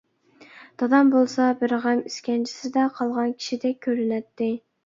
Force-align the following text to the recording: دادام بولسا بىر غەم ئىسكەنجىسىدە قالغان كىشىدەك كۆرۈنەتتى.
دادام 0.81 1.09
بولسا 1.15 1.49
بىر 1.59 1.75
غەم 1.85 2.01
ئىسكەنجىسىدە 2.09 2.89
قالغان 2.99 3.37
كىشىدەك 3.39 3.81
كۆرۈنەتتى. 3.89 4.53